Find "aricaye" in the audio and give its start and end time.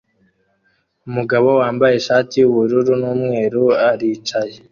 3.89-4.55